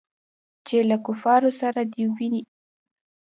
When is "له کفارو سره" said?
0.89-1.81